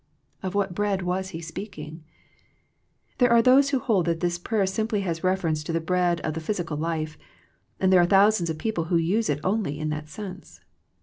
[0.41, 2.03] Of what bread was He speaking?
[3.19, 6.33] There are those who hold that this prayer simply has reference to the bread of
[6.33, 7.19] the physical life,
[7.79, 10.61] and there are thousands of people who use it only in that sense.